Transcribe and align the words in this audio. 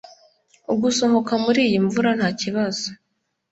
Gusohoka 0.81 1.33
muriyi 1.43 1.77
mvura 1.85 2.09
ntakibazo. 2.17 2.87